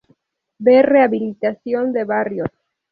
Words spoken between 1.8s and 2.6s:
de barrios.